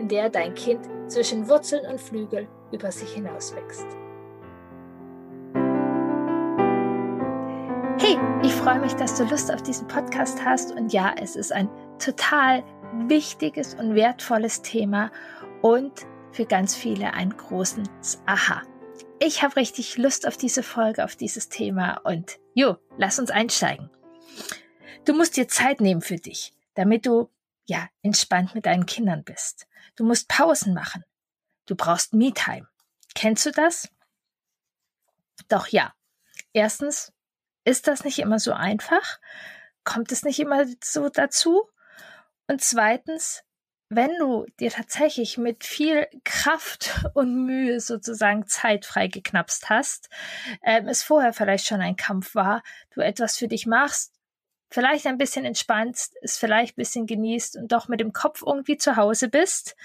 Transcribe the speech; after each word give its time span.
in 0.00 0.08
der 0.08 0.30
dein 0.30 0.54
Kind 0.54 0.88
zwischen 1.08 1.46
Wurzeln 1.46 1.84
und 1.84 2.00
Flügel 2.00 2.48
über 2.72 2.90
sich 2.90 3.12
hinaus 3.12 3.54
wächst. 3.54 3.86
Hey, 7.98 8.18
ich 8.42 8.52
freue 8.54 8.80
mich, 8.80 8.94
dass 8.94 9.18
du 9.18 9.24
Lust 9.24 9.52
auf 9.52 9.62
diesen 9.62 9.86
Podcast 9.86 10.42
hast 10.42 10.72
und 10.72 10.90
ja, 10.94 11.14
es 11.20 11.36
ist 11.36 11.52
ein 11.52 11.68
total 11.98 12.64
wichtiges 13.08 13.74
und 13.74 13.94
wertvolles 13.94 14.62
Thema 14.62 15.12
und 15.60 15.92
für 16.32 16.46
ganz 16.46 16.74
viele 16.74 17.12
ein 17.12 17.36
großes 17.36 18.22
Aha. 18.24 18.62
Ich 19.18 19.42
habe 19.42 19.56
richtig 19.56 19.98
Lust 19.98 20.26
auf 20.26 20.38
diese 20.38 20.62
Folge, 20.62 21.04
auf 21.04 21.14
dieses 21.14 21.50
Thema 21.50 22.00
und 22.04 22.38
jo, 22.54 22.76
lass 22.96 23.18
uns 23.18 23.30
einsteigen. 23.30 23.90
Du 25.04 25.12
musst 25.12 25.36
dir 25.36 25.46
Zeit 25.46 25.82
nehmen 25.82 26.00
für 26.00 26.16
dich, 26.16 26.54
damit 26.74 27.04
du 27.04 27.28
ja 27.70 27.88
entspannt 28.02 28.54
mit 28.54 28.66
deinen 28.66 28.84
Kindern 28.84 29.24
bist. 29.24 29.66
Du 29.96 30.04
musst 30.04 30.28
Pausen 30.28 30.74
machen. 30.74 31.04
Du 31.66 31.74
brauchst 31.74 32.12
Me-Time. 32.12 32.68
Kennst 33.14 33.46
du 33.46 33.52
das? 33.52 33.88
Doch 35.48 35.68
ja. 35.68 35.94
Erstens 36.52 37.12
ist 37.64 37.86
das 37.86 38.04
nicht 38.04 38.18
immer 38.18 38.38
so 38.38 38.52
einfach. 38.52 39.18
Kommt 39.84 40.12
es 40.12 40.24
nicht 40.24 40.40
immer 40.40 40.66
so 40.82 41.08
dazu? 41.08 41.68
Und 42.48 42.60
zweitens, 42.60 43.44
wenn 43.88 44.16
du 44.18 44.46
dir 44.58 44.70
tatsächlich 44.70 45.38
mit 45.38 45.64
viel 45.64 46.08
Kraft 46.24 47.04
und 47.14 47.46
Mühe 47.46 47.80
sozusagen 47.80 48.46
Zeit 48.46 48.84
freigeknapst 48.84 49.70
hast, 49.70 50.08
ähm, 50.62 50.88
es 50.88 51.02
vorher 51.02 51.32
vielleicht 51.32 51.66
schon 51.66 51.80
ein 51.80 51.96
Kampf 51.96 52.34
war, 52.34 52.62
du 52.90 53.00
etwas 53.00 53.38
für 53.38 53.48
dich 53.48 53.66
machst, 53.66 54.19
vielleicht 54.70 55.06
ein 55.06 55.18
bisschen 55.18 55.44
entspannst, 55.44 56.16
es 56.22 56.38
vielleicht 56.38 56.74
ein 56.74 56.80
bisschen 56.80 57.06
genießt 57.06 57.56
und 57.56 57.72
doch 57.72 57.88
mit 57.88 58.00
dem 58.00 58.12
Kopf 58.12 58.42
irgendwie 58.46 58.76
zu 58.76 58.96
Hause 58.96 59.28
bist, 59.28 59.76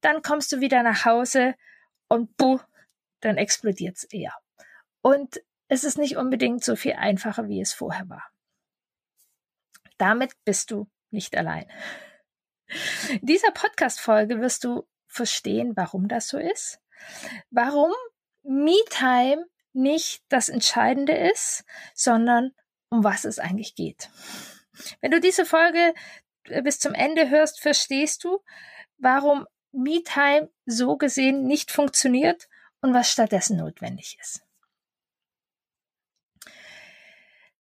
dann 0.00 0.22
kommst 0.22 0.52
du 0.52 0.60
wieder 0.60 0.82
nach 0.82 1.04
Hause 1.04 1.54
und 2.08 2.36
buh, 2.36 2.60
dann 3.20 3.36
explodiert's 3.36 4.04
eher. 4.04 4.32
Und 5.02 5.40
es 5.68 5.84
ist 5.84 5.98
nicht 5.98 6.16
unbedingt 6.16 6.64
so 6.64 6.76
viel 6.76 6.94
einfacher, 6.94 7.48
wie 7.48 7.60
es 7.60 7.72
vorher 7.72 8.08
war. 8.08 8.24
Damit 9.98 10.32
bist 10.44 10.70
du 10.70 10.88
nicht 11.10 11.36
allein. 11.36 11.70
In 13.08 13.26
dieser 13.26 13.50
Podcast-Folge 13.50 14.40
wirst 14.40 14.64
du 14.64 14.86
verstehen, 15.06 15.76
warum 15.76 16.06
das 16.06 16.28
so 16.28 16.38
ist, 16.38 16.80
warum 17.50 17.92
Me-Time 18.42 19.44
nicht 19.72 20.22
das 20.28 20.48
Entscheidende 20.48 21.14
ist, 21.14 21.64
sondern 21.94 22.52
um 22.90 23.04
was 23.04 23.24
es 23.24 23.38
eigentlich 23.38 23.74
geht. 23.74 24.10
Wenn 25.00 25.10
du 25.10 25.20
diese 25.20 25.44
Folge 25.44 25.94
äh, 26.44 26.62
bis 26.62 26.78
zum 26.78 26.94
Ende 26.94 27.28
hörst, 27.28 27.60
verstehst 27.60 28.24
du, 28.24 28.42
warum 28.98 29.46
MeTime 29.72 30.50
so 30.66 30.96
gesehen 30.96 31.44
nicht 31.44 31.70
funktioniert 31.70 32.48
und 32.80 32.94
was 32.94 33.10
stattdessen 33.10 33.58
notwendig 33.58 34.18
ist. 34.20 34.42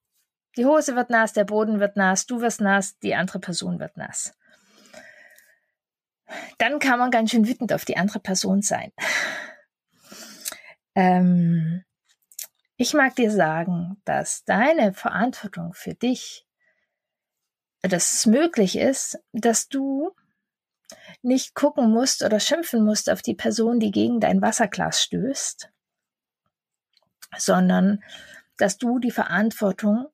die 0.56 0.64
Hose 0.64 0.96
wird 0.96 1.10
nass, 1.10 1.32
der 1.32 1.44
Boden 1.44 1.80
wird 1.80 1.96
nass, 1.96 2.26
du 2.26 2.40
wirst 2.40 2.60
nass, 2.60 2.98
die 2.98 3.14
andere 3.14 3.38
Person 3.38 3.78
wird 3.78 3.96
nass. 3.96 4.34
Dann 6.58 6.78
kann 6.78 6.98
man 6.98 7.10
ganz 7.10 7.30
schön 7.30 7.46
wütend 7.46 7.72
auf 7.72 7.84
die 7.84 7.96
andere 7.96 8.20
Person 8.20 8.62
sein. 8.62 8.92
Ähm, 10.98 11.84
ich 12.78 12.94
mag 12.94 13.14
dir 13.16 13.30
sagen, 13.30 14.00
dass 14.06 14.44
deine 14.44 14.94
Verantwortung 14.94 15.74
für 15.74 15.92
dich, 15.92 16.46
dass 17.82 18.14
es 18.14 18.24
möglich 18.24 18.78
ist, 18.78 19.18
dass 19.32 19.68
du 19.68 20.16
nicht 21.22 21.54
gucken 21.54 21.90
musst 21.90 22.22
oder 22.22 22.40
schimpfen 22.40 22.84
musst 22.84 23.10
auf 23.10 23.22
die 23.22 23.34
Person, 23.34 23.80
die 23.80 23.90
gegen 23.90 24.20
dein 24.20 24.40
Wasserglas 24.40 25.02
stößt, 25.02 25.70
sondern 27.36 28.02
dass 28.58 28.78
du 28.78 28.98
die 28.98 29.10
Verantwortung 29.10 30.06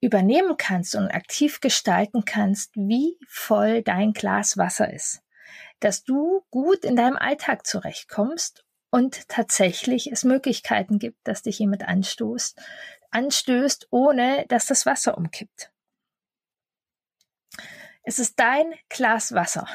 übernehmen 0.00 0.56
kannst 0.56 0.94
und 0.94 1.08
aktiv 1.08 1.60
gestalten 1.60 2.24
kannst, 2.24 2.74
wie 2.74 3.18
voll 3.28 3.82
dein 3.82 4.12
Glas 4.12 4.56
Wasser 4.56 4.92
ist. 4.92 5.20
Dass 5.78 6.04
du 6.04 6.44
gut 6.50 6.84
in 6.84 6.96
deinem 6.96 7.16
Alltag 7.16 7.66
zurechtkommst 7.66 8.64
und 8.90 9.28
tatsächlich 9.28 10.10
es 10.10 10.24
Möglichkeiten 10.24 10.98
gibt, 10.98 11.18
dass 11.24 11.42
dich 11.42 11.58
jemand 11.58 11.86
anstoßt, 11.86 12.58
anstößt, 13.10 13.88
ohne 13.90 14.46
dass 14.48 14.66
das 14.66 14.86
Wasser 14.86 15.16
umkippt. 15.16 15.70
Es 18.10 18.18
ist 18.18 18.40
dein 18.40 18.74
Glas 18.88 19.34
Wasser. 19.34 19.68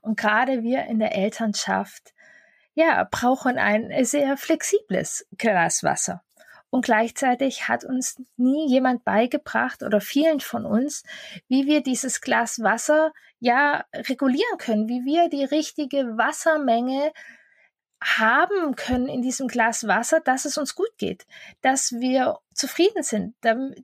Und 0.00 0.18
gerade 0.18 0.62
wir 0.62 0.84
in 0.84 0.98
der 0.98 1.14
Elternschaft, 1.14 2.14
ja, 2.72 3.06
brauchen 3.10 3.58
ein 3.58 3.92
sehr 4.06 4.38
flexibles 4.38 5.26
Glas 5.36 5.82
Wasser. 5.82 6.24
Und 6.70 6.82
gleichzeitig 6.82 7.68
hat 7.68 7.84
uns 7.84 8.22
nie 8.38 8.70
jemand 8.70 9.04
beigebracht 9.04 9.82
oder 9.82 10.00
vielen 10.00 10.40
von 10.40 10.64
uns, 10.64 11.02
wie 11.46 11.66
wir 11.66 11.82
dieses 11.82 12.22
Glas 12.22 12.62
Wasser 12.62 13.12
ja 13.38 13.84
regulieren 13.92 14.56
können, 14.56 14.88
wie 14.88 15.04
wir 15.04 15.28
die 15.28 15.44
richtige 15.44 16.16
Wassermenge 16.16 17.12
haben 18.02 18.76
können 18.76 19.08
in 19.08 19.20
diesem 19.20 19.48
Glas 19.48 19.86
Wasser, 19.86 20.20
dass 20.20 20.46
es 20.46 20.56
uns 20.56 20.74
gut 20.74 20.96
geht, 20.96 21.26
dass 21.60 21.92
wir 21.92 22.38
zufrieden 22.54 23.02
sind, 23.02 23.34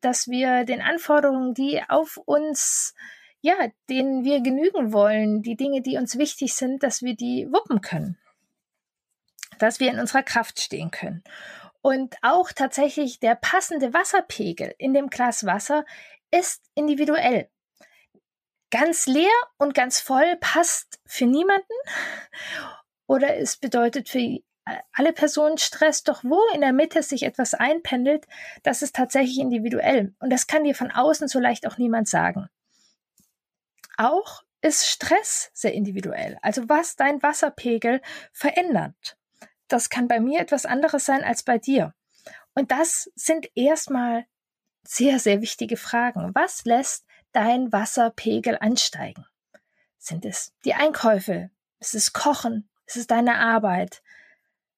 dass 0.01 0.27
wir 0.27 0.65
den 0.65 0.81
Anforderungen, 0.81 1.53
die 1.53 1.83
auf 1.87 2.17
uns 2.17 2.95
ja, 3.41 3.55
denen 3.89 4.25
wir 4.25 4.41
genügen 4.41 4.93
wollen, 4.93 5.43
die 5.43 5.57
Dinge, 5.57 5.81
die 5.81 5.97
uns 5.97 6.19
wichtig 6.19 6.55
sind, 6.55 6.83
dass 6.83 7.03
wir 7.03 7.15
die 7.15 7.47
wuppen 7.51 7.81
können, 7.81 8.19
dass 9.59 9.81
wir 9.81 9.91
in 9.91 10.01
unserer 10.01 10.23
Kraft 10.23 10.61
stehen 10.61 10.91
können. 10.91 11.23
Und 11.81 12.17
auch 12.23 12.51
tatsächlich 12.53 13.21
der 13.21 13.37
passende 13.37 13.95
Wasserpegel 13.95 14.75
in 14.79 14.93
dem 14.93 15.09
Glas 15.09 15.47
Wasser 15.47 15.85
ist 16.31 16.63
individuell. 16.75 17.49
Ganz 18.71 19.07
leer 19.07 19.31
und 19.57 19.73
ganz 19.73 20.01
voll 20.01 20.37
passt 20.41 21.01
für 21.07 21.25
niemanden 21.25 21.73
oder 23.07 23.37
es 23.39 23.57
bedeutet 23.57 24.09
für 24.09 24.41
alle 24.93 25.15
Personen 25.15 25.57
Stress, 25.57 26.03
doch 26.03 26.23
wo 26.25 26.41
in 26.55 26.61
der 26.61 26.75
Mitte 26.75 27.03
sich 27.03 27.23
etwas 27.23 27.55
einpendelt, 27.55 28.27
das 28.63 28.83
ist 28.83 28.95
tatsächlich 28.95 29.39
individuell 29.39 30.15
und 30.19 30.31
das 30.31 30.47
kann 30.47 30.65
dir 30.65 30.75
von 30.75 30.91
außen 30.91 31.29
so 31.29 31.39
leicht 31.39 31.67
auch 31.67 31.79
niemand 31.79 32.09
sagen. 32.09 32.51
Auch 33.99 34.45
ist 34.63 34.87
Stress 34.87 35.51
sehr 35.53 35.75
individuell, 35.75 36.39
also 36.41 36.69
was 36.69 36.97
dein 36.97 37.23
Wasserpegel 37.23 38.01
verändert. 38.33 39.19
Das 39.67 39.91
kann 39.91 40.09
bei 40.09 40.21
mir 40.21 40.41
etwas 40.41 40.67
anderes 40.67 41.05
sein 41.05 41.25
als 41.25 41.43
bei 41.43 41.59
dir. 41.59 41.95
Und 42.55 42.71
das 42.71 43.11
sind 43.17 43.49
erstmal 43.55 44.25
sehr, 44.85 45.19
sehr 45.19 45.43
wichtige 45.43 45.77
Fragen. 45.77 46.35
Was 46.35 46.65
lässt 46.65 47.07
dein 47.33 47.73
Wasserpegel 47.73 48.57
ansteigen? 48.59 49.27
Sind 49.99 50.25
es 50.25 50.55
die 50.65 50.75
Einkäufe? 50.75 51.51
Ist 51.81 51.95
es 51.95 52.13
Kochen? 52.13 52.69
Ist 52.87 52.97
es 52.97 53.07
deine 53.07 53.39
Arbeit? 53.39 54.03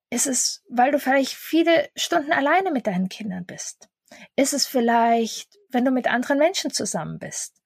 Ist 0.09 0.27
es, 0.27 0.65
weil 0.69 0.93
du 0.93 0.99
vielleicht 0.99 1.35
viele 1.35 1.91
Stunden 1.95 2.33
alleine 2.33 2.73
mit 2.73 2.87
deinen 2.87 3.09
Kindern 3.09 3.45
bist? 3.45 3.89
Ist 4.35 4.55
es 4.55 4.67
vielleicht, 4.67 5.59
wenn 5.69 5.85
du 5.85 5.91
mit 5.91 6.09
anderen 6.09 6.39
Menschen 6.39 6.73
zusammen 6.73 7.19
bist? 7.19 7.60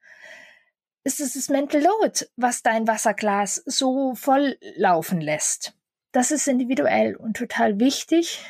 Ist 1.07 1.21
es 1.21 1.35
das 1.35 1.51
Mental 1.51 1.83
Load, 1.83 2.27
was 2.37 2.63
dein 2.63 2.89
Wasserglas 2.89 3.57
so 3.67 4.15
voll 4.15 4.57
laufen 4.75 5.21
lässt? 5.21 5.75
Das 6.13 6.31
ist 6.31 6.49
individuell 6.49 7.15
und 7.15 7.37
total 7.37 7.79
wichtig, 7.79 8.43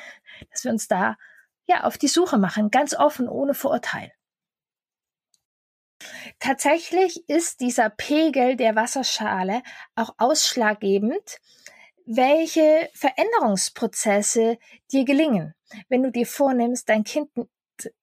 dass 0.53 0.63
wir 0.63 0.71
uns 0.71 0.87
da 0.87 1.17
ja 1.67 1.83
auf 1.83 1.99
die 1.99 2.07
Suche 2.07 2.39
machen, 2.39 2.71
ganz 2.71 2.95
offen, 2.95 3.29
ohne 3.29 3.55
Vorurteil. 3.55 4.13
Tatsächlich 6.39 7.29
ist 7.29 7.59
dieser 7.59 7.91
Pegel 7.91 8.55
der 8.55 8.77
Wasserschale 8.77 9.63
auch 9.97 10.15
ausschlaggebend, 10.19 11.41
welche 12.07 12.89
Veränderungsprozesse 12.95 14.59
dir 14.93 15.05
gelingen. 15.05 15.55
Wenn 15.89 16.05
du 16.05 16.13
dir 16.13 16.27
vornimmst, 16.27 16.89
dein 16.89 17.03
Kind 17.03 17.31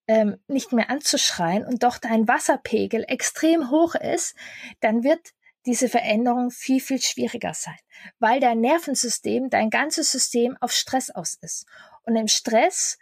ähm, 0.07 0.37
nicht 0.47 0.73
mehr 0.73 0.89
anzuschreien 0.89 1.65
und 1.65 1.83
doch 1.83 1.97
dein 1.97 2.27
Wasserpegel 2.27 3.05
extrem 3.07 3.69
hoch 3.71 3.95
ist, 3.95 4.35
dann 4.79 5.03
wird 5.03 5.33
diese 5.65 5.89
Veränderung 5.89 6.49
viel, 6.51 6.81
viel 6.81 7.01
schwieriger 7.01 7.53
sein, 7.53 7.77
weil 8.19 8.39
dein 8.39 8.61
Nervensystem, 8.61 9.49
dein 9.49 9.69
ganzes 9.69 10.11
System 10.11 10.57
auf 10.59 10.71
Stress 10.71 11.09
aus 11.11 11.35
ist. 11.41 11.65
Und 12.03 12.15
im 12.15 12.27
Stress 12.27 12.97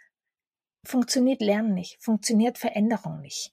funktioniert 0.84 1.40
Lernen 1.40 1.74
nicht, 1.74 2.02
funktioniert 2.02 2.58
Veränderung 2.58 3.20
nicht. 3.20 3.52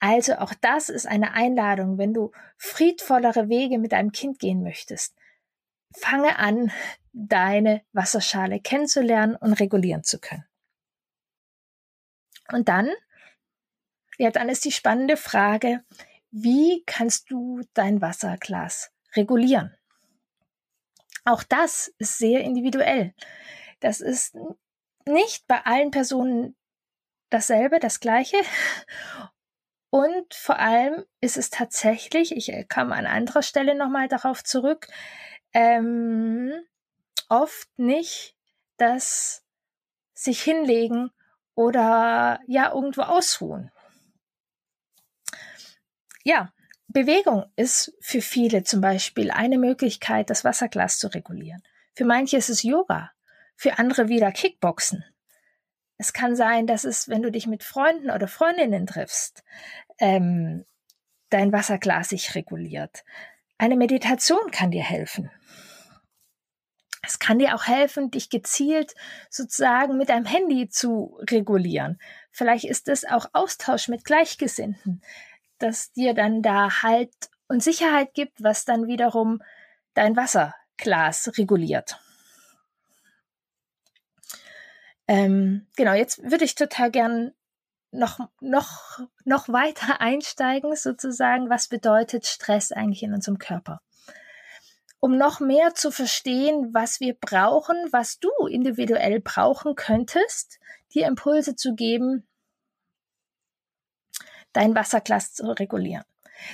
Also 0.00 0.36
auch 0.36 0.54
das 0.54 0.88
ist 0.88 1.06
eine 1.06 1.32
Einladung, 1.32 1.98
wenn 1.98 2.14
du 2.14 2.30
friedvollere 2.56 3.48
Wege 3.48 3.78
mit 3.78 3.92
deinem 3.92 4.12
Kind 4.12 4.38
gehen 4.38 4.62
möchtest, 4.62 5.14
fange 5.96 6.38
an, 6.38 6.70
deine 7.12 7.82
Wasserschale 7.92 8.60
kennenzulernen 8.60 9.34
und 9.34 9.54
regulieren 9.54 10.04
zu 10.04 10.20
können. 10.20 10.44
Und 12.52 12.68
dann, 12.68 12.90
ja, 14.18 14.30
dann 14.30 14.48
ist 14.48 14.64
die 14.64 14.72
spannende 14.72 15.16
Frage, 15.16 15.84
wie 16.30 16.82
kannst 16.86 17.30
du 17.30 17.62
dein 17.74 18.00
Wasserglas 18.00 18.90
regulieren? 19.16 19.74
Auch 21.24 21.42
das 21.42 21.92
ist 21.98 22.18
sehr 22.18 22.40
individuell. 22.40 23.14
Das 23.80 24.00
ist 24.00 24.36
nicht 25.06 25.46
bei 25.46 25.64
allen 25.64 25.90
Personen 25.90 26.56
dasselbe, 27.30 27.80
das 27.80 28.00
gleiche. 28.00 28.38
Und 29.90 30.34
vor 30.34 30.58
allem 30.58 31.04
ist 31.20 31.36
es 31.36 31.50
tatsächlich, 31.50 32.36
ich 32.36 32.68
komme 32.68 32.94
an 32.94 33.06
anderer 33.06 33.42
Stelle 33.42 33.74
nochmal 33.74 34.08
darauf 34.08 34.44
zurück, 34.44 34.86
ähm, 35.54 36.52
oft 37.28 37.68
nicht 37.78 38.36
das 38.76 39.44
sich 40.14 40.42
hinlegen 40.42 41.10
oder 41.58 42.38
ja 42.46 42.72
irgendwo 42.72 43.02
ausruhen. 43.02 43.72
Ja, 46.22 46.52
Bewegung 46.86 47.46
ist 47.56 47.92
für 48.00 48.20
viele 48.20 48.62
zum 48.62 48.80
Beispiel 48.80 49.32
eine 49.32 49.58
Möglichkeit, 49.58 50.30
das 50.30 50.44
Wasserglas 50.44 51.00
zu 51.00 51.08
regulieren. 51.08 51.60
Für 51.96 52.04
manche 52.04 52.36
ist 52.36 52.48
es 52.48 52.62
Yoga, 52.62 53.10
für 53.56 53.80
andere 53.80 54.06
wieder 54.06 54.30
Kickboxen. 54.30 55.04
Es 55.96 56.12
kann 56.12 56.36
sein, 56.36 56.68
dass 56.68 56.84
es, 56.84 57.08
wenn 57.08 57.22
du 57.22 57.32
dich 57.32 57.48
mit 57.48 57.64
Freunden 57.64 58.12
oder 58.12 58.28
Freundinnen 58.28 58.86
triffst, 58.86 59.42
ähm, 59.98 60.64
dein 61.28 61.50
Wasserglas 61.50 62.10
sich 62.10 62.36
reguliert. 62.36 63.04
Eine 63.58 63.74
Meditation 63.74 64.52
kann 64.52 64.70
dir 64.70 64.84
helfen. 64.84 65.28
Es 67.02 67.18
kann 67.18 67.38
dir 67.38 67.54
auch 67.54 67.66
helfen, 67.66 68.10
dich 68.10 68.28
gezielt 68.28 68.94
sozusagen 69.30 69.96
mit 69.96 70.08
deinem 70.08 70.24
Handy 70.24 70.68
zu 70.68 71.18
regulieren. 71.30 71.98
Vielleicht 72.32 72.64
ist 72.64 72.88
es 72.88 73.04
auch 73.04 73.26
Austausch 73.32 73.88
mit 73.88 74.04
Gleichgesinnten, 74.04 75.02
das 75.58 75.92
dir 75.92 76.14
dann 76.14 76.42
da 76.42 76.82
Halt 76.82 77.12
und 77.48 77.62
Sicherheit 77.62 78.14
gibt, 78.14 78.42
was 78.42 78.64
dann 78.64 78.86
wiederum 78.86 79.42
dein 79.94 80.16
Wasserglas 80.16 81.32
reguliert. 81.38 81.98
Ähm, 85.06 85.66
genau, 85.76 85.94
jetzt 85.94 86.22
würde 86.30 86.44
ich 86.44 86.54
total 86.54 86.90
gern 86.90 87.32
noch, 87.90 88.20
noch, 88.40 89.00
noch 89.24 89.48
weiter 89.48 90.00
einsteigen, 90.00 90.76
sozusagen, 90.76 91.48
was 91.48 91.68
bedeutet 91.68 92.26
Stress 92.26 92.72
eigentlich 92.72 93.02
in 93.02 93.14
unserem 93.14 93.38
Körper? 93.38 93.80
Um 95.00 95.16
noch 95.16 95.40
mehr 95.40 95.74
zu 95.74 95.90
verstehen, 95.90 96.74
was 96.74 97.00
wir 97.00 97.14
brauchen, 97.14 97.76
was 97.92 98.18
du 98.18 98.30
individuell 98.46 99.20
brauchen 99.20 99.74
könntest, 99.76 100.58
dir 100.92 101.06
Impulse 101.06 101.54
zu 101.54 101.74
geben, 101.74 102.26
dein 104.52 104.74
Wasserglas 104.74 105.34
zu 105.34 105.46
regulieren. 105.46 106.04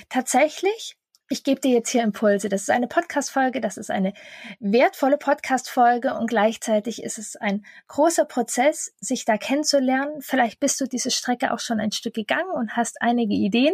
Tatsächlich 0.09 0.97
ich 1.27 1.43
gebe 1.43 1.59
dir 1.59 1.71
jetzt 1.71 1.89
hier 1.89 2.03
Impulse. 2.03 2.49
Das 2.49 2.61
ist 2.61 2.69
eine 2.69 2.87
Podcast-Folge, 2.87 3.59
das 3.59 3.77
ist 3.77 3.89
eine 3.89 4.13
wertvolle 4.59 5.17
Podcast-Folge 5.17 6.13
und 6.13 6.27
gleichzeitig 6.27 7.01
ist 7.01 7.17
es 7.17 7.35
ein 7.35 7.65
großer 7.87 8.25
Prozess, 8.25 8.93
sich 8.99 9.25
da 9.25 9.37
kennenzulernen. 9.37 10.21
Vielleicht 10.21 10.59
bist 10.59 10.79
du 10.79 10.85
diese 10.85 11.09
Strecke 11.09 11.51
auch 11.51 11.59
schon 11.59 11.79
ein 11.79 11.91
Stück 11.91 12.13
gegangen 12.13 12.51
und 12.53 12.75
hast 12.75 13.01
einige 13.01 13.33
Ideen. 13.33 13.73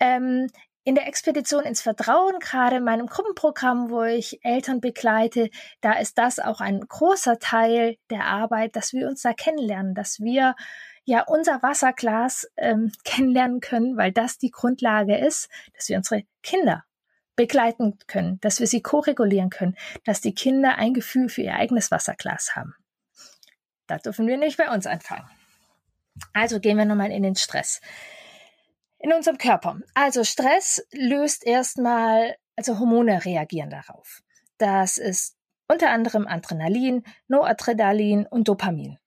Ähm, 0.00 0.46
in 0.86 0.94
der 0.94 1.08
Expedition 1.08 1.64
ins 1.64 1.82
Vertrauen, 1.82 2.38
gerade 2.38 2.76
in 2.76 2.84
meinem 2.84 3.08
Gruppenprogramm, 3.08 3.90
wo 3.90 4.04
ich 4.04 4.44
Eltern 4.44 4.80
begleite, 4.80 5.50
da 5.80 5.94
ist 5.94 6.16
das 6.16 6.38
auch 6.38 6.60
ein 6.60 6.78
großer 6.78 7.40
Teil 7.40 7.96
der 8.08 8.24
Arbeit, 8.24 8.76
dass 8.76 8.92
wir 8.92 9.08
uns 9.08 9.22
da 9.22 9.32
kennenlernen, 9.32 9.96
dass 9.96 10.20
wir 10.20 10.54
ja 11.04 11.24
unser 11.26 11.60
Wasserglas 11.60 12.46
ähm, 12.56 12.92
kennenlernen 13.04 13.58
können, 13.58 13.96
weil 13.96 14.12
das 14.12 14.38
die 14.38 14.52
Grundlage 14.52 15.18
ist, 15.18 15.48
dass 15.74 15.88
wir 15.88 15.96
unsere 15.96 16.22
Kinder 16.44 16.84
begleiten 17.34 17.98
können, 18.06 18.38
dass 18.40 18.60
wir 18.60 18.68
sie 18.68 18.80
ko-regulieren 18.80 19.50
können, 19.50 19.76
dass 20.04 20.20
die 20.20 20.36
Kinder 20.36 20.78
ein 20.78 20.94
Gefühl 20.94 21.28
für 21.28 21.42
ihr 21.42 21.56
eigenes 21.56 21.90
Wasserglas 21.90 22.54
haben. 22.54 22.76
Da 23.88 23.98
dürfen 23.98 24.28
wir 24.28 24.36
nicht 24.36 24.56
bei 24.56 24.70
uns 24.70 24.86
anfangen. 24.86 25.28
Also 26.32 26.60
gehen 26.60 26.78
wir 26.78 26.84
nochmal 26.84 27.10
in 27.10 27.24
den 27.24 27.34
Stress. 27.34 27.80
In 28.98 29.12
unserem 29.12 29.38
Körper. 29.38 29.78
Also 29.94 30.24
Stress 30.24 30.86
löst 30.92 31.46
erstmal, 31.46 32.36
also 32.56 32.78
Hormone 32.78 33.24
reagieren 33.24 33.70
darauf. 33.70 34.22
Das 34.58 34.98
ist 34.98 35.36
unter 35.68 35.90
anderem 35.90 36.26
Adrenalin, 36.26 37.04
Noradrenalin 37.28 38.26
und 38.26 38.48
Dopamin 38.48 38.98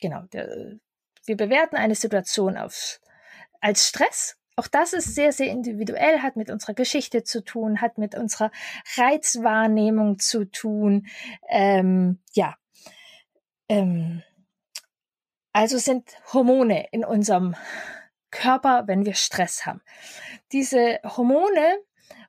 genau, 0.00 0.24
wir 0.30 1.36
bewerten 1.36 1.76
eine 1.76 1.94
Situation 1.94 2.56
auf, 2.56 3.00
als 3.60 3.88
Stress. 3.88 4.36
Auch 4.56 4.68
das 4.68 4.92
ist 4.92 5.14
sehr, 5.14 5.32
sehr 5.32 5.48
individuell, 5.48 6.22
hat 6.22 6.36
mit 6.36 6.50
unserer 6.50 6.74
Geschichte 6.74 7.24
zu 7.24 7.44
tun, 7.44 7.80
hat 7.80 7.98
mit 7.98 8.14
unserer 8.14 8.50
Reizwahrnehmung 8.96 10.18
zu 10.18 10.46
tun. 10.46 11.06
Ähm, 11.48 12.20
ja. 12.32 12.56
Ähm, 13.68 14.22
also 15.56 15.78
sind 15.78 16.10
Hormone 16.34 16.86
in 16.92 17.02
unserem 17.02 17.56
Körper, 18.30 18.86
wenn 18.88 19.06
wir 19.06 19.14
Stress 19.14 19.64
haben. 19.64 19.80
Diese 20.52 21.00
Hormone 21.02 21.78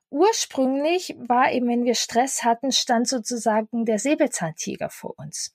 ursprünglich 0.08 1.14
war 1.18 1.52
eben, 1.52 1.68
wenn 1.68 1.84
wir 1.84 1.94
Stress 1.94 2.42
hatten, 2.42 2.72
stand 2.72 3.06
sozusagen 3.06 3.84
der 3.84 3.98
Säbelzahntiger 3.98 4.88
vor 4.88 5.12
uns. 5.18 5.52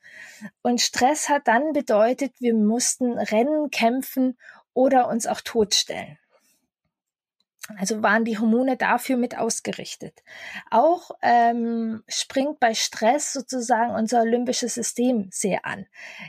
Und 0.62 0.82
Stress 0.82 1.30
hat 1.30 1.48
dann 1.48 1.74
bedeutet, 1.74 2.40
wir 2.40 2.54
mussten 2.54 3.18
rennen, 3.18 3.72
kämpfen 3.72 4.38
oder 4.76 5.08
uns 5.08 5.26
auch 5.26 5.42
totstellen. 5.42 6.20
Also 7.78 8.04
waren 8.04 8.26
die 8.26 8.38
Hormone 8.38 8.76
dafür 8.76 9.16
mit 9.16 9.38
ausgerichtet. 9.38 10.22
Auch 10.70 11.12
ähm, 11.22 12.04
springt 12.10 12.60
bei 12.60 12.74
Stress 12.74 13.32
sozusagen 13.32 13.96
unser 13.96 14.26
limbisches 14.26 14.74
System 14.74 15.30
sehr 15.32 15.66
an. 15.66 15.86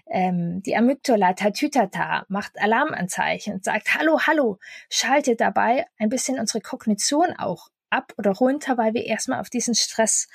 Ähm, 0.06 0.62
die 0.62 0.76
Amygdala 0.76 1.32
tatütata 1.32 2.24
macht 2.28 2.60
Alarmanzeichen 2.60 3.54
und 3.54 3.64
sagt, 3.64 3.94
hallo, 3.94 4.20
hallo, 4.20 4.60
schaltet 4.88 5.40
dabei 5.40 5.86
ein 5.98 6.08
bisschen 6.08 6.38
unsere 6.38 6.60
Kognition 6.60 7.34
auch 7.36 7.68
ab 7.90 8.12
oder 8.16 8.30
runter, 8.30 8.78
weil 8.78 8.94
wir 8.94 9.04
erstmal 9.04 9.40
auf 9.40 9.50
diesen 9.50 9.74
Stress 9.74 10.28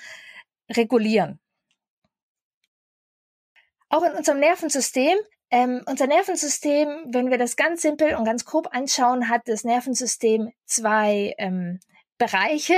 regulieren. 0.69 1.39
Auch 3.87 4.03
in 4.03 4.13
unserem 4.13 4.39
Nervensystem 4.39 5.17
ähm, 5.51 5.81
unser 5.85 6.07
Nervensystem, 6.07 6.87
wenn 7.07 7.29
wir 7.29 7.37
das 7.37 7.55
ganz 7.55 7.81
simpel 7.81 8.15
und 8.15 8.25
ganz 8.25 8.45
grob 8.45 8.69
anschauen, 8.71 9.29
hat 9.29 9.47
das 9.47 9.63
Nervensystem 9.63 10.51
zwei 10.65 11.33
ähm, 11.37 11.79
Bereiche 12.19 12.73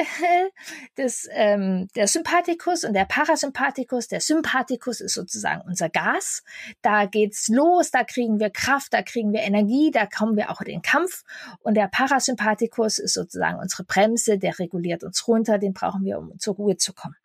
des, 0.97 1.27
ähm, 1.31 1.87
der 1.95 2.07
Sympathikus 2.07 2.83
und 2.83 2.93
der 2.93 3.05
Parasympathikus. 3.05 4.07
Der 4.07 4.21
Sympathikus 4.21 5.01
ist 5.01 5.15
sozusagen 5.15 5.61
unser 5.67 5.89
Gas. 5.89 6.43
Da 6.81 7.07
geht's 7.07 7.49
los, 7.49 7.89
da 7.91 8.03
kriegen 8.03 8.39
wir 8.39 8.51
Kraft, 8.51 8.93
da 8.93 9.01
kriegen 9.01 9.33
wir 9.33 9.41
Energie, 9.41 9.89
da 9.91 10.05
kommen 10.05 10.37
wir 10.37 10.51
auch 10.51 10.61
in 10.61 10.67
den 10.67 10.81
Kampf. 10.83 11.23
Und 11.59 11.73
der 11.73 11.87
Parasympathikus 11.87 12.99
ist 12.99 13.15
sozusagen 13.15 13.59
unsere 13.59 13.83
Bremse, 13.83 14.37
der 14.37 14.59
reguliert 14.59 15.03
uns 15.03 15.27
runter, 15.27 15.57
den 15.57 15.73
brauchen 15.73 16.05
wir, 16.05 16.19
um 16.19 16.37
zur 16.39 16.55
Ruhe 16.55 16.77
zu 16.77 16.93
kommen. 16.93 17.15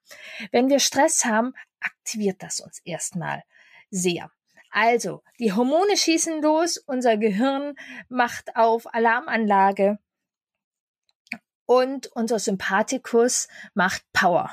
Wenn 0.51 0.71
wir 0.71 0.81
Stress 0.81 1.27
haben, 1.27 1.53
aktiviert 1.81 2.43
das 2.43 2.61
uns 2.61 2.81
erstmal 2.85 3.43
sehr. 3.91 4.31
Also, 4.71 5.23
die 5.39 5.53
Hormone 5.53 5.97
schießen 5.97 6.43
los, 6.43 6.77
unser 6.79 7.17
Gehirn 7.17 7.75
macht 8.09 8.57
auf 8.57 8.93
Alarmanlage 8.93 9.99
und 11.67 12.09
unser 12.09 12.39
Sympathikus 12.39 13.49
macht 13.75 14.03
Power. 14.13 14.51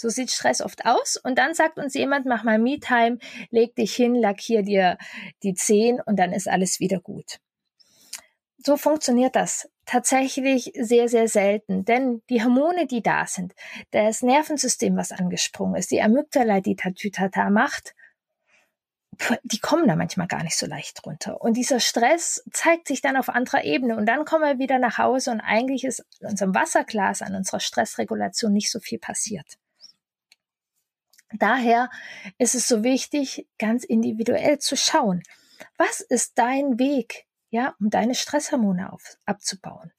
So 0.00 0.08
sieht 0.08 0.30
Stress 0.30 0.62
oft 0.62 0.86
aus. 0.86 1.16
Und 1.16 1.36
dann 1.36 1.54
sagt 1.54 1.78
uns 1.78 1.92
jemand, 1.94 2.24
mach 2.24 2.42
mal 2.42 2.58
Me-Time, 2.58 3.18
leg 3.50 3.74
dich 3.74 3.94
hin, 3.94 4.14
lackier 4.14 4.62
dir 4.62 4.96
die 5.42 5.54
Zehen 5.54 6.00
und 6.04 6.16
dann 6.16 6.32
ist 6.32 6.48
alles 6.48 6.80
wieder 6.80 7.00
gut. 7.00 7.38
So 8.56 8.76
funktioniert 8.76 9.36
das 9.36 9.70
tatsächlich 9.84 10.72
sehr, 10.74 11.08
sehr 11.08 11.28
selten. 11.28 11.84
Denn 11.84 12.22
die 12.30 12.42
Hormone, 12.42 12.86
die 12.86 13.02
da 13.02 13.26
sind, 13.26 13.54
das 13.90 14.22
Nervensystem, 14.22 14.96
was 14.96 15.12
angesprungen 15.12 15.76
ist, 15.76 15.90
die 15.90 16.00
Amygdala, 16.00 16.60
die 16.60 16.76
Tatütata 16.76 17.50
macht, 17.50 17.94
die 19.42 19.58
kommen 19.58 19.86
da 19.86 19.96
manchmal 19.96 20.26
gar 20.26 20.42
nicht 20.42 20.56
so 20.56 20.66
leicht 20.66 21.04
runter. 21.04 21.40
Und 21.40 21.54
dieser 21.54 21.80
Stress 21.80 22.42
zeigt 22.52 22.88
sich 22.88 23.00
dann 23.00 23.16
auf 23.16 23.28
anderer 23.28 23.64
Ebene. 23.64 23.96
Und 23.96 24.06
dann 24.06 24.24
kommen 24.24 24.44
wir 24.44 24.58
wieder 24.58 24.78
nach 24.78 24.98
Hause 24.98 25.30
und 25.32 25.40
eigentlich 25.40 25.84
ist 25.84 26.04
in 26.20 26.28
unserem 26.28 26.54
Wasserglas, 26.54 27.22
an 27.22 27.34
unserer 27.34 27.60
Stressregulation 27.60 28.52
nicht 28.52 28.70
so 28.70 28.80
viel 28.80 28.98
passiert. 28.98 29.58
Daher 31.32 31.90
ist 32.38 32.54
es 32.54 32.66
so 32.66 32.82
wichtig, 32.82 33.46
ganz 33.58 33.84
individuell 33.84 34.58
zu 34.58 34.76
schauen, 34.76 35.22
was 35.76 36.00
ist 36.00 36.38
dein 36.38 36.78
Weg, 36.78 37.26
ja, 37.50 37.74
um 37.78 37.90
deine 37.90 38.14
Stresshormone 38.14 38.92
auf, 38.92 39.16
abzubauen. 39.26 39.92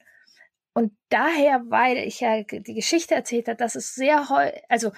Und 0.74 0.96
daher, 1.10 1.62
weil 1.68 1.98
ich 1.98 2.22
ja 2.22 2.44
die 2.44 2.74
Geschichte 2.74 3.16
erzählt 3.16 3.48
habe, 3.48 3.58
dass 3.58 3.75
es 3.75 3.94
sehr, 3.94 4.28
also 4.70 4.92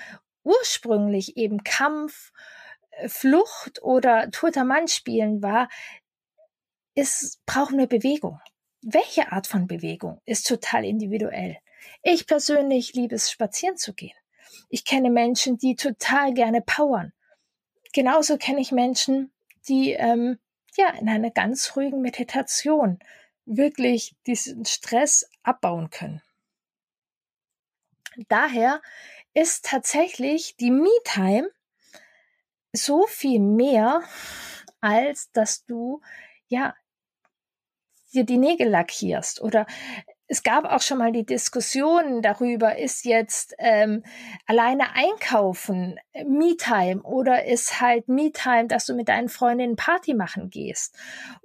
ursprünglich 0.43 1.37
eben 1.37 1.63
Kampf, 1.63 2.31
Flucht 3.07 3.81
oder 3.81 4.29
toter 4.31 4.63
Mann 4.63 4.87
spielen 4.87 5.41
war, 5.41 5.69
ist, 6.95 7.43
brauchen 7.45 7.77
wir 7.77 7.87
Bewegung. 7.87 8.39
Welche 8.81 9.31
Art 9.31 9.47
von 9.47 9.67
Bewegung 9.67 10.21
ist 10.25 10.47
total 10.47 10.85
individuell. 10.85 11.57
Ich 12.01 12.27
persönlich 12.27 12.93
liebe 12.93 13.15
es, 13.15 13.31
spazieren 13.31 13.77
zu 13.77 13.93
gehen. 13.93 14.15
Ich 14.69 14.85
kenne 14.85 15.09
Menschen, 15.09 15.57
die 15.57 15.75
total 15.75 16.33
gerne 16.33 16.61
powern. 16.61 17.13
Genauso 17.93 18.37
kenne 18.37 18.61
ich 18.61 18.71
Menschen, 18.71 19.31
die 19.67 19.91
ähm, 19.93 20.39
ja 20.75 20.89
in 20.89 21.09
einer 21.09 21.31
ganz 21.31 21.75
ruhigen 21.75 22.01
Meditation 22.01 22.99
wirklich 23.45 24.15
diesen 24.25 24.65
Stress 24.65 25.29
abbauen 25.43 25.89
können. 25.89 26.21
Daher 28.27 28.81
ist 29.33 29.65
tatsächlich 29.65 30.55
die 30.57 30.71
Me-Time 30.71 31.49
so 32.73 33.05
viel 33.07 33.39
mehr, 33.39 34.01
als 34.81 35.31
dass 35.31 35.65
du 35.65 36.01
ja 36.47 36.75
dir 38.13 38.25
die 38.25 38.37
Nägel 38.37 38.69
lackierst 38.69 39.41
oder 39.41 39.65
es 40.27 40.41
gab 40.41 40.65
auch 40.65 40.81
schon 40.81 40.97
mal 40.97 41.11
die 41.11 41.25
Diskussion 41.25 42.21
darüber, 42.21 42.77
ist 42.77 43.05
jetzt 43.05 43.53
ähm, 43.59 44.03
alleine 44.47 44.95
einkaufen 44.95 45.99
äh, 46.13 46.23
Me-Time 46.23 47.03
oder 47.03 47.45
ist 47.45 47.81
halt 47.81 48.07
Me-Time, 48.07 48.67
dass 48.67 48.85
du 48.85 48.95
mit 48.95 49.09
deinen 49.09 49.29
Freundinnen 49.29 49.75
Party 49.75 50.13
machen 50.13 50.49
gehst? 50.49 50.95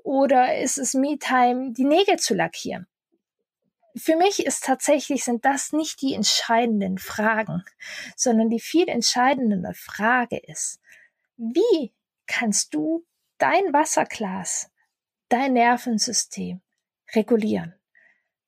Oder 0.04 0.58
ist 0.58 0.78
es 0.78 0.94
Me-Time, 0.94 1.72
die 1.72 1.84
Nägel 1.84 2.18
zu 2.18 2.34
lackieren? 2.34 2.86
Für 3.94 4.16
mich 4.16 4.46
ist 4.46 4.64
tatsächlich, 4.64 5.24
sind 5.24 5.44
das 5.44 5.72
nicht 5.72 6.00
die 6.00 6.14
entscheidenden 6.14 6.98
Fragen, 6.98 7.64
sondern 8.16 8.48
die 8.48 8.60
viel 8.60 8.88
entscheidende 8.88 9.74
Frage 9.74 10.38
ist, 10.38 10.80
wie 11.38 11.94
kannst 12.26 12.74
du 12.74 13.06
dein 13.38 13.72
Wasserglas, 13.72 14.70
dein 15.28 15.54
Nervensystem 15.54 16.60
regulieren? 17.14 17.74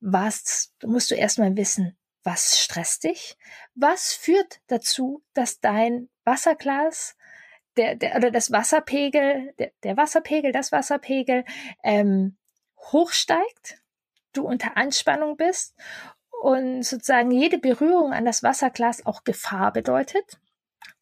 Was 0.01 0.75
musst 0.83 1.11
du 1.11 1.15
erstmal 1.15 1.57
wissen? 1.57 1.97
Was 2.23 2.61
stresst 2.61 3.05
dich? 3.05 3.39
Was 3.75 4.13
führt 4.13 4.61
dazu, 4.67 5.23
dass 5.33 5.61
dein 5.61 6.11
Wasserglas 6.25 7.17
der, 7.77 7.95
der, 7.95 8.17
oder 8.17 8.31
das 8.31 8.51
Wasserpegel, 8.51 9.55
der, 9.59 9.73
der 9.85 9.97
Wasserpegel, 9.97 10.53
das 10.53 10.73
Wasserpegel 10.73 11.45
ähm, 11.85 12.37
hochsteigt, 12.77 13.81
du 14.33 14.47
unter 14.47 14.77
Anspannung 14.77 15.37
bist 15.37 15.77
und 16.43 16.83
sozusagen 16.83 17.31
jede 17.31 17.59
Berührung 17.59 18.13
an 18.13 18.25
das 18.25 18.43
Wasserglas 18.43 19.07
auch 19.07 19.25
Gefahr 19.25 19.73
bedeutet? 19.73 20.41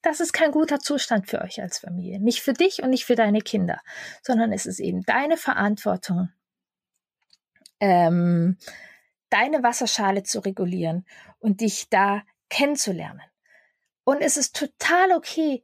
Das 0.02 0.20
ist 0.20 0.32
kein 0.32 0.52
guter 0.52 0.78
Zustand 0.78 1.28
für 1.28 1.42
euch 1.42 1.60
als 1.60 1.78
Familie. 1.78 2.20
Nicht 2.20 2.40
für 2.42 2.52
dich 2.52 2.82
und 2.82 2.90
nicht 2.90 3.04
für 3.04 3.16
deine 3.16 3.40
Kinder, 3.40 3.80
sondern 4.22 4.52
es 4.52 4.66
ist 4.66 4.80
eben 4.80 5.02
deine 5.02 5.36
Verantwortung, 5.36 6.30
ähm, 7.80 8.58
deine 9.30 9.62
Wasserschale 9.62 10.22
zu 10.22 10.40
regulieren 10.40 11.06
und 11.38 11.60
dich 11.60 11.88
da 11.90 12.22
kennenzulernen. 12.48 13.22
Und 14.04 14.20
es 14.22 14.36
ist 14.36 14.56
total 14.56 15.12
okay, 15.12 15.62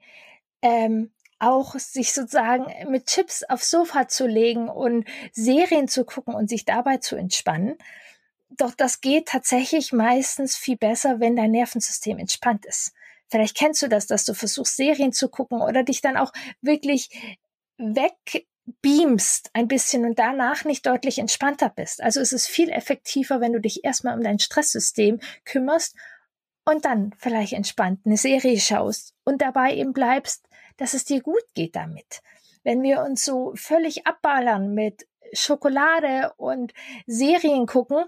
ähm, 0.63 1.13
auch 1.39 1.75
sich 1.75 2.13
sozusagen 2.13 2.91
mit 2.91 3.07
Chips 3.07 3.43
aufs 3.45 3.71
Sofa 3.71 4.09
zu 4.09 4.27
legen 4.27 4.69
und 4.69 5.07
Serien 5.33 5.89
zu 5.89 6.05
gucken 6.05 6.35
und 6.35 6.49
sich 6.49 6.65
dabei 6.65 6.99
zu 6.99 7.17
entspannen. 7.17 7.77
Doch 8.51 8.75
das 8.75 9.01
geht 9.01 9.29
tatsächlich 9.29 9.93
meistens 9.93 10.57
viel 10.57 10.77
besser, 10.77 11.21
wenn 11.21 11.37
dein 11.37 11.51
Nervensystem 11.51 12.19
entspannt 12.19 12.67
ist. 12.67 12.93
Vielleicht 13.29 13.57
kennst 13.57 13.83
du 13.83 13.89
das, 13.89 14.07
dass 14.07 14.25
du 14.25 14.35
versuchst, 14.35 14.77
Serien 14.77 15.13
zu 15.13 15.29
gucken 15.29 15.61
oder 15.61 15.83
dich 15.83 16.01
dann 16.01 16.17
auch 16.17 16.33
wirklich 16.61 17.09
wegbeamst 17.79 19.51
ein 19.53 19.69
bisschen 19.69 20.05
und 20.05 20.19
danach 20.19 20.65
nicht 20.65 20.87
deutlich 20.87 21.19
entspannter 21.19 21.71
bist. 21.71 22.03
Also 22.03 22.21
es 22.21 22.33
ist 22.33 22.47
viel 22.47 22.71
effektiver, 22.71 23.41
wenn 23.41 23.53
du 23.53 23.61
dich 23.61 23.85
erstmal 23.85 24.17
um 24.17 24.23
dein 24.23 24.39
Stresssystem 24.39 25.21
kümmerst 25.45 25.97
und 26.65 26.85
dann 26.85 27.15
vielleicht 27.19 27.53
entspannt 27.53 28.01
eine 28.05 28.17
Serie 28.17 28.59
schaust 28.61 29.15
und 29.25 29.43
dabei 29.43 29.75
eben 29.75 29.93
bleibst, 29.93 30.47
dass 30.77 30.95
es 30.95 31.05
dir 31.05 31.21
gut 31.21 31.45
geht 31.55 31.77
damit. 31.77 32.23
Wenn 32.63 32.83
wir 32.83 33.03
uns 33.03 33.25
so 33.25 33.53
völlig 33.55 34.07
abballern 34.07 34.75
mit 34.75 35.07
Schokolade 35.33 36.33
und 36.37 36.73
Serien 37.07 37.67
gucken, 37.67 38.05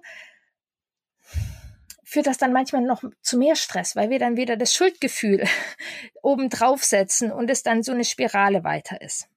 führt 2.16 2.28
das 2.28 2.38
dann 2.38 2.54
manchmal 2.54 2.80
noch 2.80 3.04
zu 3.20 3.36
mehr 3.36 3.56
Stress, 3.56 3.94
weil 3.94 4.08
wir 4.08 4.18
dann 4.18 4.38
wieder 4.38 4.56
das 4.56 4.72
Schuldgefühl 4.72 5.44
oben 6.22 6.48
draufsetzen 6.48 7.30
und 7.30 7.50
es 7.50 7.62
dann 7.62 7.82
so 7.82 7.92
eine 7.92 8.04
Spirale 8.04 8.64
weiter 8.64 9.02
ist. 9.02 9.28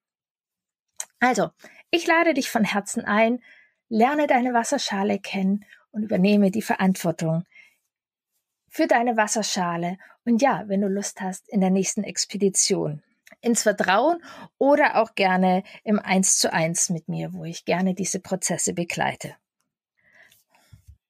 Also, 1.20 1.50
ich 1.92 2.08
lade 2.08 2.34
dich 2.34 2.50
von 2.50 2.64
Herzen 2.64 3.04
ein, 3.04 3.44
lerne 3.90 4.28
deine 4.28 4.54
Wasserschale 4.54 5.20
kennen 5.20 5.66
und 5.92 6.04
übernehme 6.04 6.52
die 6.52 6.62
Verantwortung 6.62 7.44
für 8.70 8.88
deine 8.88 9.18
Wasserschale 9.18 9.98
und 10.24 10.42
ja, 10.42 10.64
wenn 10.68 10.80
du 10.80 10.88
Lust 10.88 11.20
hast, 11.20 11.50
in 11.50 11.60
der 11.60 11.72
nächsten 11.72 12.06
Expedition 12.06 13.04
ins 13.42 13.64
Vertrauen 13.64 14.24
oder 14.58 15.02
auch 15.02 15.16
gerne 15.16 15.64
im 15.84 16.00
Eins 16.00 16.38
zu 16.38 16.54
eins 16.54 16.90
mit 16.90 17.10
mir, 17.10 17.34
wo 17.34 17.44
ich 17.44 17.66
gerne 17.66 17.94
diese 17.94 18.22
Prozesse 18.22 18.72
begleite. 18.72 19.36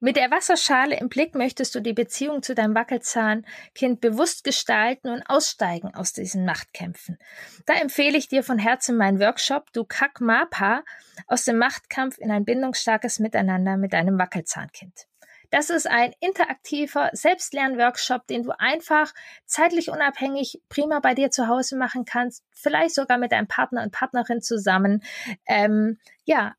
Mit 0.02 0.16
der 0.16 0.32
Wasserschale 0.32 0.98
im 0.98 1.10
Blick 1.10 1.36
möchtest 1.36 1.76
du 1.76 1.82
die 1.82 1.92
Beziehung 1.92 2.42
zu 2.42 2.56
deinem 2.56 2.74
Wackelzahnkind 2.74 4.00
bewusst 4.00 4.46
gestalten 4.46 5.10
und 5.10 5.24
aussteigen 5.24 5.94
aus 5.94 6.14
diesen 6.14 6.46
Machtkämpfen. 6.46 7.18
Da 7.66 7.74
empfehle 7.74 8.18
ich 8.18 8.30
dir 8.30 8.42
von 8.44 8.60
Herzen 8.60 8.96
meinen 8.96 9.20
Workshop 9.20 9.74
Du 9.74 9.84
Kack 9.84 10.22
Mapa 10.22 10.84
aus 11.28 11.44
dem 11.44 11.58
Machtkampf 11.58 12.18
in 12.18 12.32
ein 12.32 12.46
bindungsstarkes 12.46 13.20
Miteinander 13.20 13.76
mit 13.76 13.92
deinem 13.92 14.18
Wackelzahnkind. 14.18 15.08
Das 15.50 15.70
ist 15.70 15.88
ein 15.88 16.14
interaktiver 16.22 17.10
Selbstlernworkshop, 17.12 18.26
den 18.28 18.44
du 18.44 18.58
einfach 18.58 19.14
zeitlich 19.46 19.90
unabhängig 19.90 20.62
prima 20.70 21.02
bei 21.02 21.14
dir 21.14 21.30
zu 21.30 21.48
Hause 21.50 21.76
machen 21.76 22.06
kannst, 22.06 22.46
vielleicht 22.54 22.96
sogar 22.96 23.18
mit 23.18 23.34
deinem 23.34 23.48
Partner 23.48 23.84
und 23.84 23.92
Partnerin 23.92 24.42
zusammen. 24.42 25.04
Ähm, 25.46 25.98
ja, 26.24 26.56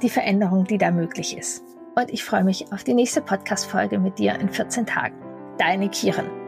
die 0.00 0.08
Veränderung, 0.08 0.64
die 0.64 0.78
da 0.78 0.90
möglich 0.90 1.36
ist. 1.36 1.62
Und 1.96 2.10
ich 2.10 2.24
freue 2.24 2.44
mich 2.44 2.72
auf 2.72 2.84
die 2.84 2.94
nächste 2.94 3.20
Podcast-Folge 3.20 3.98
mit 3.98 4.18
dir 4.18 4.34
in 4.36 4.48
14 4.48 4.86
Tagen. 4.86 5.20
Deine 5.58 5.90
Kieren. 5.90 6.43